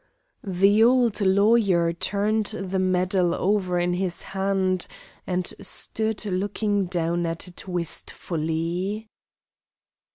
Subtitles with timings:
[0.43, 4.87] The old lawyer turned the medal over in his hand
[5.27, 9.11] and stood looking down at it wistfully.